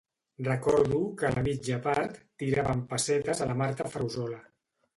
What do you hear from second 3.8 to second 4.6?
Ferrusola